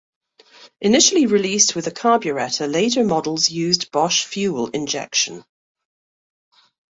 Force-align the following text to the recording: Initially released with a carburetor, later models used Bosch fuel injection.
Initially 0.81 1.27
released 1.27 1.75
with 1.75 1.85
a 1.85 1.91
carburetor, 1.91 2.65
later 2.65 3.03
models 3.03 3.51
used 3.51 3.91
Bosch 3.91 4.25
fuel 4.25 4.67
injection. 4.71 5.45